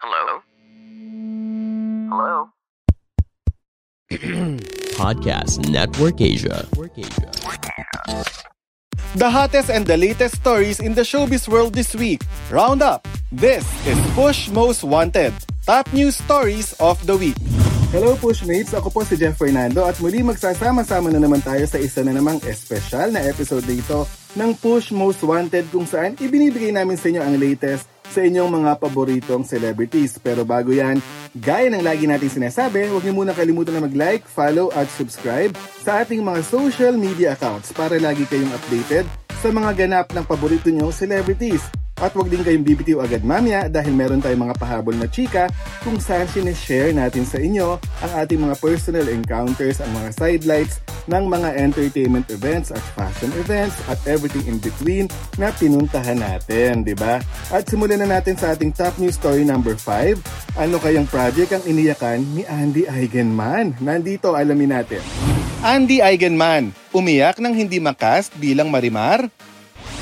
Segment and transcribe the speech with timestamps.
[0.00, 0.40] Hello?
[2.08, 2.48] Hello?
[4.96, 6.64] Podcast Network Asia.
[9.12, 12.24] The hottest and the latest stories in the showbiz world this week.
[12.48, 13.04] Round up.
[13.28, 15.36] This is Push Most Wanted.
[15.68, 17.36] Top news stories of the week.
[17.92, 18.72] Hello Pushmates!
[18.72, 22.40] Ako po si Jeff Fernando at muli magsasama-sama na naman tayo sa isa na namang
[22.48, 27.36] espesyal na episode dito ng Push Most Wanted kung saan ibinibigay namin sa inyo ang
[27.36, 30.18] latest sa inyong mga paboritong celebrities.
[30.18, 30.98] Pero bago yan,
[31.38, 36.02] gaya ng lagi nating sinasabi, huwag niyo muna kalimutan na mag-like, follow at subscribe sa
[36.02, 39.06] ating mga social media accounts para lagi kayong updated
[39.40, 41.79] sa mga ganap ng paborito nyong celebrities.
[42.00, 45.52] At huwag din kayong bibitiw agad mamaya dahil meron tayong mga pahabol na chika
[45.84, 51.24] kung saan sinishare natin sa inyo ang ating mga personal encounters, ang mga sidelights ng
[51.28, 55.04] mga entertainment events at fashion events at everything in between
[55.36, 57.20] na pinuntahan natin, di ba?
[57.52, 60.56] At simulan na natin sa ating top news story number 5.
[60.56, 63.76] Ano kayang project ang iniyakan ni Andy Eigenman?
[63.78, 65.04] Nandito, alamin natin.
[65.60, 69.28] Andy Eigenman, umiyak nang hindi makast bilang Marimar?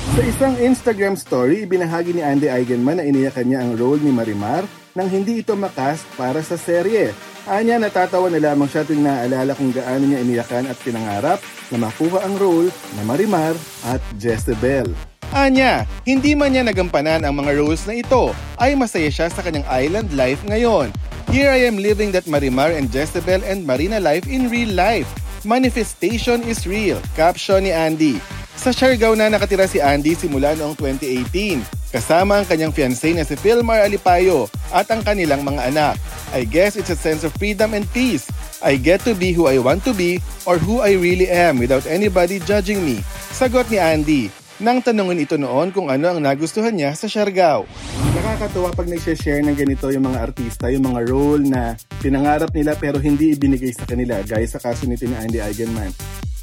[0.09, 4.65] Sa isang Instagram story, ibinahagi ni Andy Eigenman na iniyakan niya ang role ni Marimar
[4.97, 7.13] nang hindi ito makast para sa serye.
[7.45, 11.37] Anya natatawa na lamang siya tuwing naaalala kung gaano niya iniyakan at pinangarap
[11.69, 13.53] na makuha ang role na Marimar
[13.85, 14.89] at Jezebel.
[15.29, 19.69] Anya, hindi man niya nagampanan ang mga roles na ito, ay masaya siya sa kanyang
[19.69, 20.89] island life ngayon.
[21.29, 25.05] Here I am living that Marimar and Jezebel and Marina life in real life.
[25.45, 28.17] Manifestation is real, caption ni Andy.
[28.59, 33.39] Sa Siargao na nakatira si Andy simula noong 2018, kasama ang kanyang fiancé na si
[33.39, 35.95] Philmar Alipayo at ang kanilang mga anak.
[36.35, 38.27] I guess it's a sense of freedom and peace.
[38.59, 41.87] I get to be who I want to be or who I really am without
[41.87, 42.99] anybody judging me.
[43.31, 44.27] Sagot ni Andy,
[44.59, 47.63] nang tanungin ito noon kung ano ang nagustuhan niya sa Siargao.
[48.11, 52.99] Nakakatuwa pag nag-share ng ganito yung mga artista, yung mga role na pinangarap nila pero
[52.99, 55.95] hindi ibinigay sa kanila, gaya sa kaso nito ni Andy Eigenman.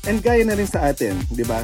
[0.08, 1.60] And gaya na rin sa atin, di ba?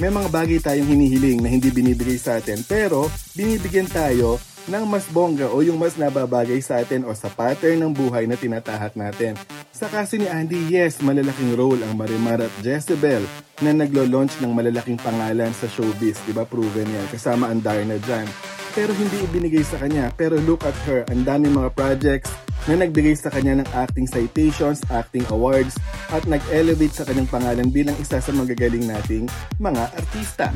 [0.00, 5.04] May mga bagay tayong hinihiling na hindi binibigay sa atin pero binibigyan tayo ng mas
[5.12, 9.36] bongga o yung mas nababagay sa atin o sa pattern ng buhay na tinatahak natin.
[9.76, 13.20] Sa kaso ni Andy, yes, malalaking role ang Marimar at Jezebel
[13.60, 16.16] na naglo-launch ng malalaking pangalan sa showbiz.
[16.24, 17.04] Diba proven yan?
[17.12, 18.24] Kasama ang Darna dyan.
[18.70, 20.14] Pero hindi ibinigay sa kanya.
[20.14, 22.30] Pero look at her, ang daming mga projects
[22.68, 25.74] na nagbigay sa kanya ng acting citations, acting awards,
[26.12, 29.26] at nag-elevate sa kanyang pangalan bilang isa sa magagaling nating
[29.58, 30.46] mga artista.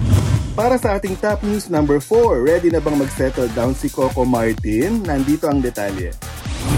[0.55, 5.03] Para sa ating top news number 4, ready na bang mag-settle down si Coco Martin?
[5.03, 6.15] Nandito ang detalye.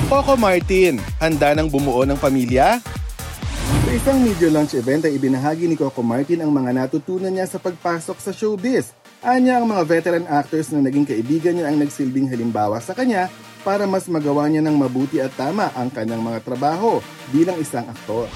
[0.09, 2.81] Coco Martin, handa nang bumuo ng pamilya?
[3.87, 7.59] Sa isang media launch event ay ibinahagi ni Coco Martin ang mga natutunan niya sa
[7.59, 8.95] pagpasok sa showbiz.
[9.27, 13.27] Anya ang mga veteran actors na naging kaibigan niya ang nagsilbing halimbawa sa kanya
[13.67, 17.03] para mas magawa niya ng mabuti at tama ang kanyang mga trabaho
[17.35, 18.31] bilang isang aktor.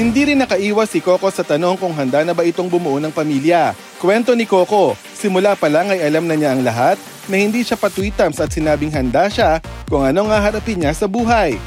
[0.00, 3.76] Hindi rin nakaiwas si Coco sa tanong kung handa na ba itong bumuo ng pamilya.
[4.00, 6.96] Kwento ni Coco, simula pa lang ay alam na niya ang lahat
[7.28, 9.60] na hindi siya patwitams at sinabing handa siya
[9.92, 11.60] kung anong haharapin niya sa buhay.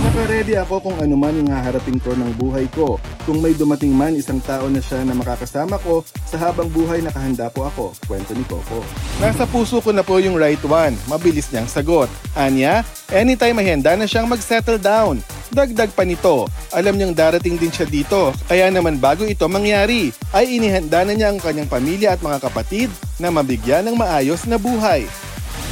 [0.00, 2.96] Naka-ready ako kung ano man yung haharapin ko ng buhay ko.
[3.24, 7.48] Kung may dumating man isang tao na siya na makakasama ko, sa habang buhay nakahanda
[7.48, 7.96] po ako.
[8.04, 8.84] Kwento ni Coco.
[9.16, 10.92] Nasa puso ko na po yung right one.
[11.08, 12.12] Mabilis niyang sagot.
[12.36, 15.24] Anya, anytime may handa na siyang mag-settle down.
[15.48, 18.36] Dagdag pa nito, alam niyang darating din siya dito.
[18.44, 22.92] Kaya naman bago ito mangyari, ay inihanda na niya ang kanyang pamilya at mga kapatid
[23.16, 25.08] na mabigyan ng maayos na buhay.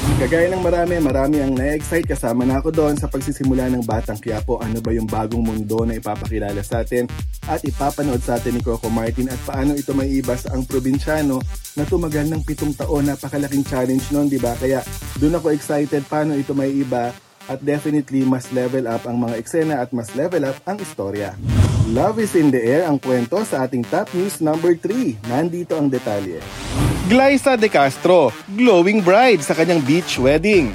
[0.02, 4.58] Kagaya ng marami, marami ang na-excite kasama na ako doon sa pagsisimula ng Batang Quiapo.
[4.58, 7.06] Ano ba yung bagong mundo na ipapakilala sa atin
[7.46, 11.42] at ipapanood sa atin ni Coco Martin at paano ito may iba sa ang probinsyano
[11.78, 13.10] na tumagal ng pitong taon.
[13.10, 14.54] Napakalaking challenge noon, di ba?
[14.58, 14.82] Kaya
[15.18, 17.14] doon ako excited paano ito may iba
[17.50, 21.34] at definitely mas level up ang mga eksena at mas level up ang istorya.
[21.90, 25.26] Love is in the air ang kwento sa ating top news number 3.
[25.26, 26.38] Nandito ang detalye.
[27.12, 30.72] Glyza De Castro, glowing bride sa kanyang beach wedding.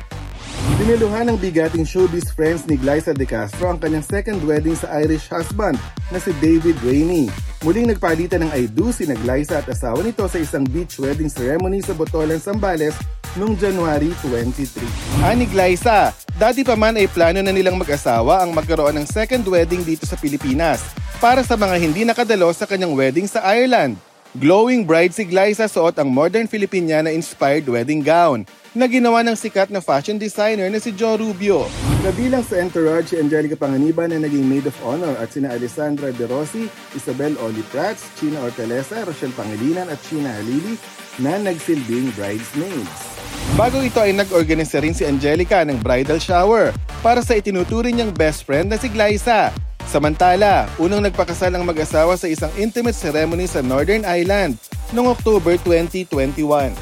[0.77, 5.25] Diniluhan ng bigating showbiz friends ni Glyza De Castro ang kanyang second wedding sa Irish
[5.33, 5.81] husband
[6.13, 7.25] na si David Rainey.
[7.65, 11.81] Muling nagpalitan ng I do si Glyza at asawa nito sa isang beach wedding ceremony
[11.81, 12.93] sa Botolan, Zambales
[13.33, 15.25] noong January 23.
[15.25, 19.81] Ani Glyza, dati pa man ay plano na nilang mag-asawa ang magkaroon ng second wedding
[19.81, 20.85] dito sa Pilipinas
[21.17, 24.06] para sa mga hindi nakadalo sa kanyang wedding sa Ireland.
[24.37, 28.45] Glowing bride si Glyza suot ang modern Filipiniana-inspired wedding gown
[28.77, 31.65] na ginawa ng sikat na fashion designer na si Joe Rubio.
[32.05, 36.29] Kabilang sa entourage si Angelica Panganiban na naging maid of honor at sina Alessandra De
[36.29, 40.77] Rossi, Isabel Oli Prats, China Ortelesa, Rochelle Pangilinan at China Halili
[41.17, 43.17] na nagsilbing bridesmaids.
[43.57, 48.45] Bago ito ay nag-organisa rin si Angelica ng bridal shower para sa itinuturing niyang best
[48.45, 49.49] friend na si Glyza
[49.87, 54.59] Samantala, unang nagpakasal ang mag-asawa sa isang intimate ceremony sa Northern Ireland
[54.91, 56.75] noong October 2021.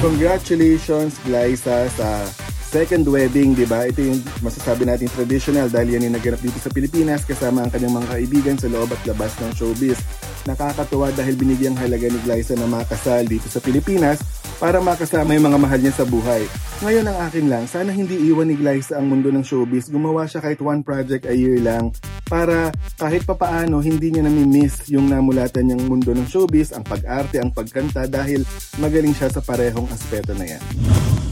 [0.00, 2.24] Congratulations, Glyza, sa
[2.72, 3.84] second wedding, di ba?
[3.84, 8.00] Ito yung masasabi natin traditional dahil yan yung naganap dito sa Pilipinas kasama ang kanyang
[8.00, 10.00] mga kaibigan sa loob at labas ng showbiz.
[10.48, 14.24] Nakakatuwa dahil binigyang halaga ni Glyza na makasal dito sa Pilipinas
[14.56, 16.48] para makasama yung mga mahal niya sa buhay.
[16.80, 19.92] Ngayon ang akin lang, sana hindi iwan ni Glyza ang mundo ng showbiz.
[19.92, 21.92] Gumawa siya kahit one project a year lang
[22.28, 22.70] para
[23.00, 28.04] kahit papaano hindi niya nami-miss yung namulatan niyang mundo ng showbiz, ang pag-arte, ang pagkanta
[28.06, 28.44] dahil
[28.78, 30.62] magaling siya sa parehong aspeto na yan.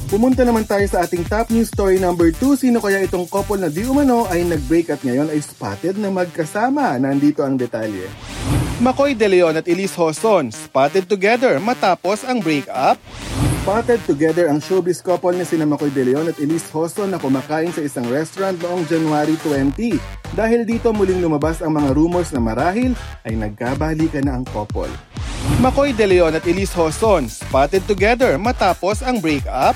[0.06, 2.62] Pumunta naman tayo sa ating top news story number 2.
[2.62, 6.94] Sino kaya itong couple na di umano ay nag-break at ngayon ay spotted na magkasama?
[6.96, 8.06] Nandito ang detalye.
[8.78, 13.02] Makoy De Leon at Elise Hoson spotted together matapos ang breakup.
[13.66, 17.74] Spotted together ang showbiz couple na sina Makoy De Leon at Elise Hoson na kumakain
[17.74, 19.98] sa isang restaurant noong January 20.
[20.38, 22.94] Dahil dito muling lumabas ang mga rumors na marahil
[23.26, 24.86] ay nagkabalikan na ang couple.
[25.58, 29.74] Makoy De Leon at Elise Hoson spotted together matapos ang breakup.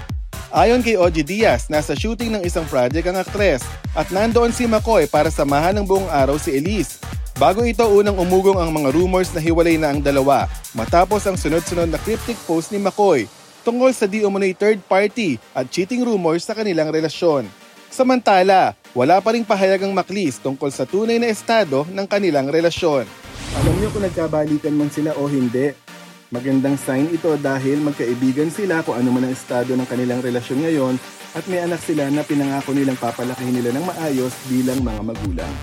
[0.55, 3.67] Ayon kay Oji Diaz, nasa shooting ng isang project ang aktres
[3.99, 7.03] at nandoon si Makoy para samahan ng buong araw si Elise.
[7.35, 10.47] Bago ito unang umugong ang mga rumors na hiwalay na ang dalawa
[10.79, 15.69] matapos ang sunod-sunod na cryptic post ni McCoy tungkol sa di umano'y third party at
[15.69, 17.49] cheating rumors sa kanilang relasyon.
[17.91, 23.03] Samantala, wala pa ring pahayag ang Maclis tungkol sa tunay na estado ng kanilang relasyon.
[23.59, 25.75] Alam niyo kung nagkabalikan man sila o hindi,
[26.31, 30.95] magandang sign ito dahil magkaibigan sila kung ano man ang estado ng kanilang relasyon ngayon
[31.35, 35.55] at may anak sila na pinangako nilang papalakihin nila ng maayos bilang mga magulang.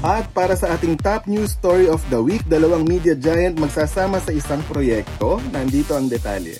[0.00, 4.32] At para sa ating top news story of the week, dalawang media giant magsasama sa
[4.32, 5.36] isang proyekto.
[5.52, 6.56] Nandito ang detalye.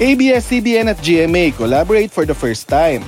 [0.00, 3.04] ABS-CBN at GMA collaborate for the first time.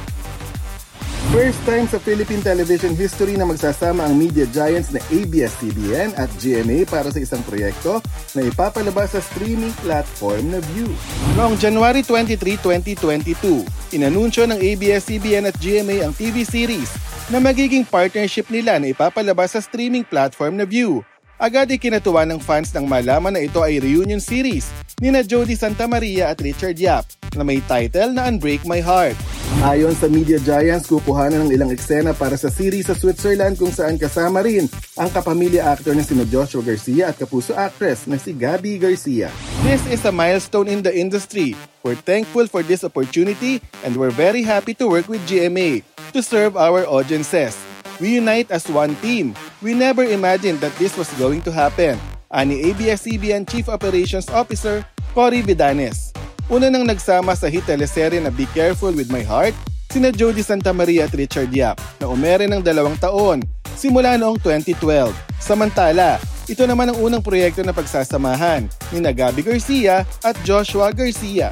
[1.33, 6.87] First time sa Philippine television history na magsasama ang media giants na ABS-CBN at GMA
[6.87, 7.99] para sa isang proyekto
[8.39, 10.87] na ipapalabas sa streaming platform na View.
[11.35, 18.53] Noong January 23, 2022, inanunsyo ng ABS-CBN at GMA ang TV series na magiging partnership
[18.53, 21.01] nila na ipapalabas sa streaming platform na View.
[21.41, 24.71] Agad ikinatuwa ng fans nang malaman na ito ay reunion series
[25.03, 29.19] ni na Jody Santa Maria at Richard Yap na may title na Unbreak My Heart.
[29.63, 33.95] Ayon sa media giants, kukuhanan ng ilang eksena para sa series sa Switzerland kung saan
[34.01, 34.67] kasama rin
[34.99, 39.31] ang kapamilya actor na si Joshua Garcia at kapuso actress na si Gabby Garcia.
[39.63, 41.55] This is a milestone in the industry.
[41.87, 46.57] We're thankful for this opportunity and we're very happy to work with GMA to serve
[46.57, 47.55] our audiences.
[48.03, 49.39] We unite as one team.
[49.63, 52.01] We never imagined that this was going to happen.
[52.35, 54.83] Ani ABS-CBN Chief Operations Officer
[55.15, 56.11] Cory Vidanes.
[56.53, 59.57] Una nang nagsama sa hit teleserye na Be Careful With My Heart,
[59.89, 63.41] sina Jody Santa Maria at Richard Yap na umere ng dalawang taon
[63.73, 65.09] simula noong 2012.
[65.41, 71.49] Samantala, ito naman ang unang proyekto na pagsasamahan ni Gabby Garcia at Joshua Garcia.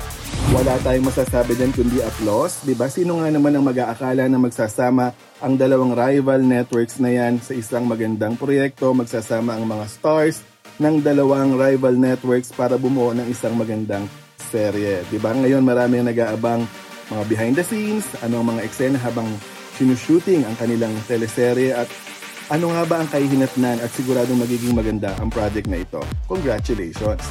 [0.52, 2.84] Wala tayong masasabi din kundi applause, di ba?
[2.92, 7.88] Sino nga naman ang mag-aakala na magsasama ang dalawang rival networks na yan sa isang
[7.88, 10.44] magandang proyekto, magsasama ang mga stars
[10.76, 14.04] ng dalawang rival networks para bumuo ng isang magandang
[14.50, 15.06] serye.
[15.06, 15.30] Di ba?
[15.36, 16.62] Ngayon marami ang nag-aabang
[17.12, 19.28] mga behind the scenes, ano ang mga eksena habang
[19.76, 21.86] sinushooting ang kanilang teleserye at
[22.50, 26.02] ano nga ba ang kahihinatnan at siguradong magiging maganda ang project na ito?
[26.26, 27.22] Congratulations!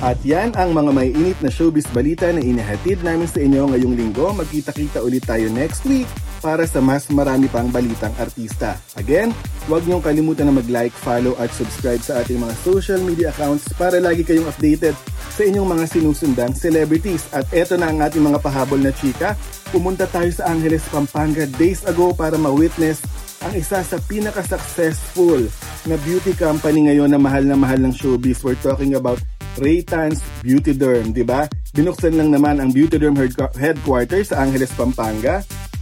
[0.00, 3.94] At yan ang mga may init na showbiz balita na inihatid namin sa inyo ngayong
[4.00, 4.32] linggo.
[4.32, 6.08] Magkita-kita ulit tayo next week
[6.40, 8.80] para sa mas marami pang balitang artista.
[8.96, 9.30] Again,
[9.68, 14.00] huwag niyong kalimutan na mag-like, follow at subscribe sa ating mga social media accounts para
[14.00, 14.96] lagi kayong updated
[15.30, 17.28] sa inyong mga sinusundang celebrities.
[17.30, 19.38] At eto na ang ating mga pahabol na chika.
[19.70, 23.04] Pumunta tayo sa Angeles, Pampanga days ago para ma-witness
[23.40, 25.46] ang isa sa pinaka-successful
[25.88, 28.44] na beauty company ngayon na mahal na mahal ng showbiz.
[28.44, 29.16] We're talking about
[29.56, 31.48] Raytans Beauty Derm, di ba?
[31.72, 33.16] Binuksan lang naman ang Beauty Derm
[33.56, 35.40] headquarters sa Angeles, Pampanga.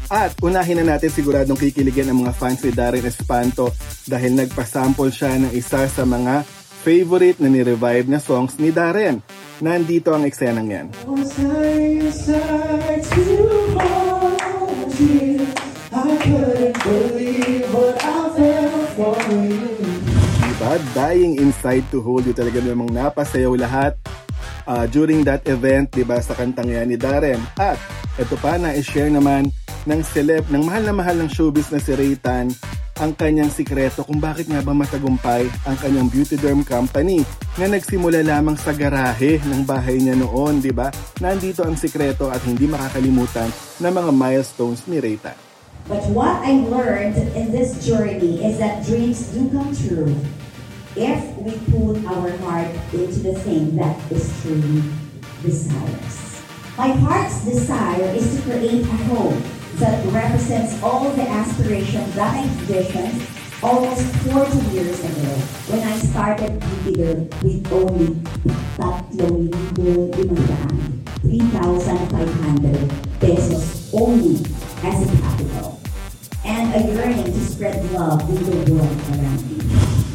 [0.09, 3.77] At unahin na natin siguradong kikiligin ang mga fans ni Darren Espanto
[4.09, 6.49] dahil nagpasample siya ng isa sa mga
[6.81, 9.21] favorite na ni-revive na songs ni Darren.
[9.61, 10.87] Nandito ang eksenang yan.
[20.41, 20.73] Diba?
[20.97, 23.93] Dying inside to hold you talaga namang napasayaw lahat
[24.65, 27.45] uh, during that event, di ba, sa kantang yan ni Darren.
[27.61, 27.77] At
[28.17, 29.53] ito pa na i-share naman
[29.88, 32.52] ng celeb, ng mahal na mahal ng showbiz na si Raytan
[32.99, 37.23] ang kanyang sikreto kung bakit nga ba matagumpay ang kanyang beauty derm company
[37.57, 40.92] na nagsimula lamang sa garahe ng bahay niya noon, di ba?
[41.23, 43.49] Nandito ang sikreto at hindi makakalimutan
[43.80, 45.38] na mga milestones ni Raytan.
[45.88, 50.12] But what I learned in this journey is that dreams do come true
[50.92, 54.85] if we put our heart into the thing that is truly
[55.40, 56.45] desires.
[56.76, 59.38] My heart's desire is to create a home
[59.78, 63.23] that represents all the aspirations that I envisioned
[63.62, 65.30] almost 40 years ago
[65.70, 68.18] when I started Jupiter with only
[68.75, 72.90] tatlong libo limandaan, 3,500
[73.23, 74.42] pesos only
[74.82, 75.78] as a capital
[76.42, 79.58] and a yearning to spread love in the world around me.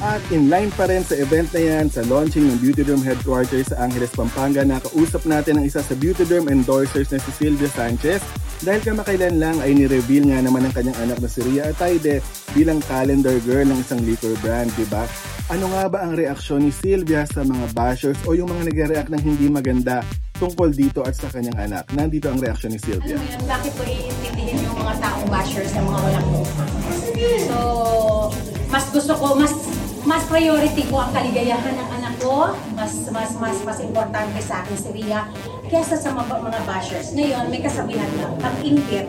[0.04, 3.72] At in line pa rin sa event na yan sa launching ng Beauty Derm headquarters
[3.72, 8.20] sa Angeles, Pampanga, nakausap natin ang isa sa Beauty endorsers na si Sylvia Sanchez
[8.64, 12.24] dahil kamakailan lang ay ni-reveal nga naman ng kanyang anak na si Ria Ataide
[12.56, 15.04] bilang calendar girl ng isang liquor brand, di ba?
[15.52, 19.20] Ano nga ba ang reaksyon ni Sylvia sa mga bashers o yung mga nagre-react ng
[19.20, 20.00] hindi maganda
[20.40, 21.84] tungkol dito at sa kanyang anak?
[21.92, 23.20] Nandito ang reaksyon ni Sylvia.
[23.20, 26.70] Ano yun, bakit po iintindihin yung mga taong bashers na mga walang utak?
[27.44, 27.58] So,
[28.72, 29.54] mas gusto ko, mas
[30.04, 32.54] mas priority ko ang kaligayahan ng anak ko.
[32.78, 35.26] Mas, mas, mas, mas importante sa akin si Ria
[35.70, 37.16] kesa sa mga, mga bashers.
[37.18, 39.08] Ngayon, may kasabihan lang, ingit,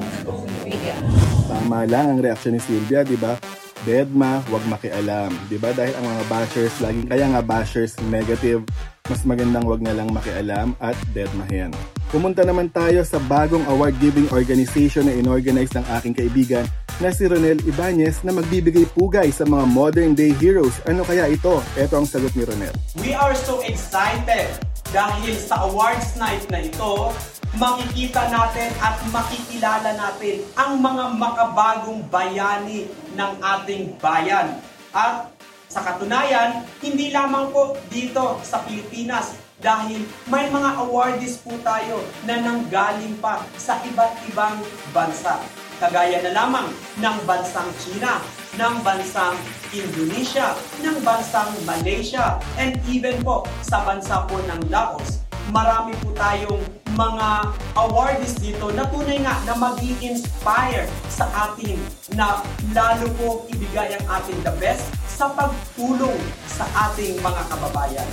[0.64, 1.00] bigyan.
[1.44, 3.36] Tama lang ang reaksyon ni Sylvia, di ba?
[3.84, 5.28] Deadma, wag makialam.
[5.52, 5.76] Di ba?
[5.76, 8.64] Dahil ang mga bashers, laging kaya nga bashers negative,
[9.04, 11.68] mas magandang wag na lang makialam at deadmahin.
[12.08, 16.64] Pumunta naman tayo sa bagong award-giving organization na inorganize ng aking kaibigan
[17.02, 20.78] na si Ronel Ibanez na magbibigay pugay sa mga modern day heroes.
[20.86, 21.58] Ano kaya ito?
[21.74, 22.74] Ito ang sagot ni Ronel.
[23.02, 24.54] We are so excited
[24.94, 27.10] dahil sa awards night na ito,
[27.58, 32.86] makikita natin at makikilala natin ang mga makabagong bayani
[33.18, 34.54] ng ating bayan.
[34.94, 35.34] At
[35.66, 42.38] sa katunayan, hindi lamang po dito sa Pilipinas dahil may mga awardees po tayo na
[42.38, 44.62] nanggaling pa sa iba't ibang
[44.94, 45.42] bansa.
[45.82, 46.68] Kagaya na lamang
[47.02, 48.22] ng bansang China,
[48.54, 49.34] ng bansang
[49.74, 55.22] Indonesia, ng bansang Malaysia, and even po sa bansa po ng Laos.
[55.50, 56.62] Marami po tayong
[56.94, 61.74] mga awardees dito na tunay nga na mag inspire sa atin
[62.14, 62.38] na
[62.70, 66.16] lalo po ibigay ang ating the best sa pagtulong
[66.46, 68.08] sa ating mga kababayan.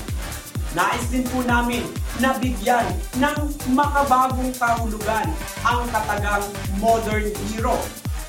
[0.72, 1.84] Nais din po namin
[2.24, 2.88] na bigyan
[3.20, 3.38] ng
[3.76, 5.28] makabagong kahulugan
[5.68, 6.48] ang katagang
[6.80, 7.76] modern hero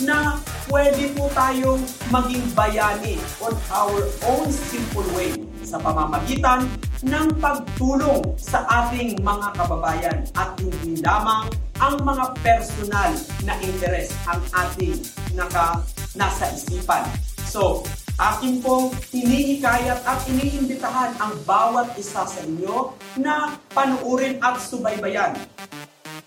[0.03, 1.79] na pwede po tayong
[2.11, 5.31] maging bayani on our own simple way
[5.63, 6.67] sa pamamagitan
[7.07, 11.47] ng pagtulong sa ating mga kababayan at hindi lamang
[11.79, 13.11] ang mga personal
[13.47, 14.99] na interes ang ating
[15.39, 15.79] naka,
[16.19, 17.07] nasa isipan.
[17.47, 17.87] So,
[18.23, 25.35] akin pong hinihikayat at iniimbitahan ang bawat isa sa inyo na panuurin at subaybayan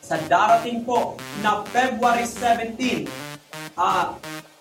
[0.06, 3.10] sa darating po na February 17,
[3.74, 4.14] uh,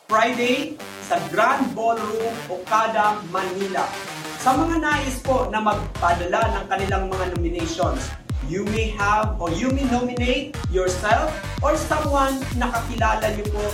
[0.09, 3.85] Friday, sa Grand Ballroom, Okada, Manila.
[4.41, 8.09] Sa mga nais po na magpadala ng kanilang mga nominations,
[8.49, 11.29] you may have or you may nominate yourself
[11.61, 13.65] or someone na kakilala niyo po.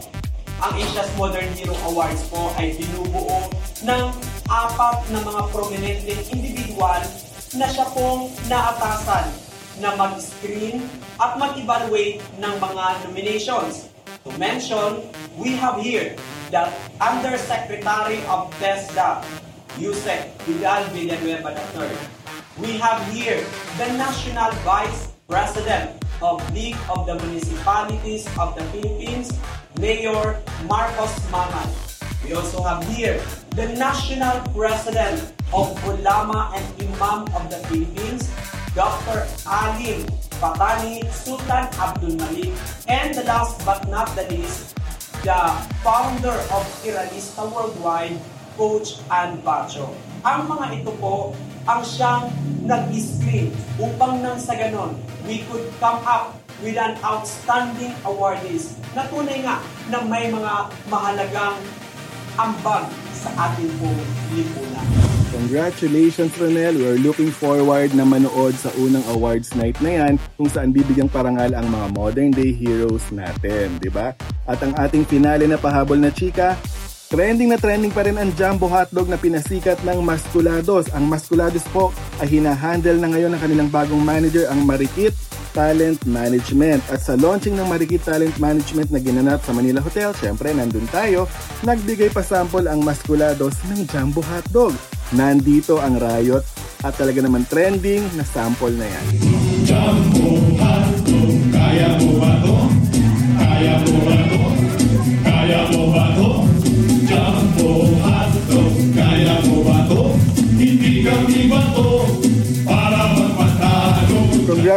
[0.62, 3.50] Ang Asia's Modern Hero Awards po ay binubuo
[3.82, 4.04] ng
[4.46, 7.02] apat na mga prominenteng individual
[7.50, 9.26] na siya pong naatasan
[9.82, 10.86] na mag-screen
[11.18, 13.90] at mag-evaluate ng mga nominations.
[14.22, 15.02] To mention,
[15.34, 16.14] we have here
[16.54, 16.70] the
[17.02, 19.26] Undersecretary of TESDA,
[19.82, 21.90] Yusek Vidal Villanueva III.
[22.62, 23.42] We have here
[23.80, 29.34] the National Vice President of League of the Municipalities of the Philippines,
[29.80, 30.38] Mayor
[30.70, 31.70] Marcos Mangan.
[32.22, 33.18] We also have here
[33.58, 35.18] the National President
[35.50, 38.30] of Ulama and Imam of the Philippines,
[38.78, 39.26] Dr.
[39.42, 40.06] Alim
[40.38, 42.54] Patani Sultan Abdul Malik,
[42.86, 44.78] and the last but not the least,
[45.26, 45.42] the
[45.82, 48.16] founder of Iralista Worldwide,
[48.54, 49.90] Coach Ann Pacho.
[50.22, 51.34] Ang mga ito po
[51.66, 52.30] ang siyang
[52.64, 53.50] nag-screen
[53.82, 54.94] upang nang sa ganon,
[55.26, 59.58] we could come up with an outstanding awardees na tunay nga
[59.90, 61.56] na may mga mahalagang
[62.40, 64.00] ambag sa ating pong
[64.32, 64.86] lipunan.
[65.30, 66.74] Congratulations, Ronel.
[66.80, 71.54] We're looking forward na manood sa unang awards night na yan kung saan bibigyang parangal
[71.54, 74.16] ang mga modern day heroes natin, di ba?
[74.48, 76.58] At ang ating finale na pahabol na chika,
[77.10, 80.86] Trending na trending pa rin ang jumbo hotdog na pinasikat ng Masculados.
[80.94, 81.90] Ang Masculados po
[82.22, 85.10] ay hinahandle na ngayon ng kanilang bagong manager ang Marikit
[85.50, 86.82] Talent Management.
[86.90, 91.26] At sa launching ng Marikit Talent Management na ginanap sa Manila Hotel, syempre nandun tayo,
[91.66, 94.74] nagbigay pa sample ang Masculados ng jumbo hotdog.
[95.14, 96.42] Nandito ang Riot
[96.80, 99.04] at talaga naman trending na sample na yan.
[99.66, 100.28] Jumbo
[100.58, 102.56] hotdog, kaya mo ba to?
[103.36, 104.39] Kaya mo ba to?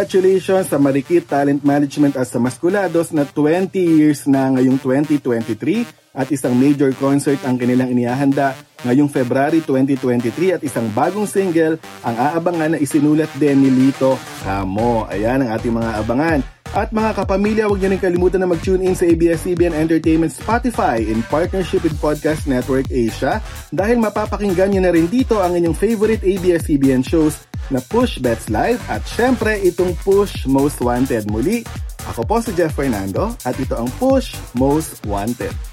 [0.04, 5.56] Congratulations sa Marikit Talent Management at sa Masculados na 20 years na ngayong 2023
[6.12, 8.52] at isang major concert ang kanilang inihahanda
[8.84, 15.08] ngayong February 2023 at isang bagong single ang aabangan na isinulat din ni Lito Camo.
[15.08, 16.40] Ayan ang ating mga abangan.
[16.74, 21.22] At mga kapamilya, huwag niyo rin kalimutan na mag-tune in sa ABS-CBN Entertainment Spotify in
[21.30, 23.38] partnership with Podcast Network Asia
[23.70, 28.82] dahil mapapakinggan niyo na rin dito ang inyong favorite ABS-CBN shows na Push Bets Live
[28.90, 31.30] at syempre itong Push Most Wanted.
[31.30, 31.62] Muli,
[32.10, 35.73] ako po si Jeff Fernando at ito ang Push Most Wanted.